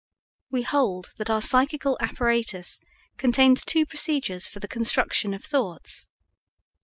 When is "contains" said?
3.17-3.63